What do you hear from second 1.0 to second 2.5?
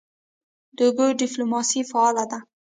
ډیپلوماسي فعاله ده؟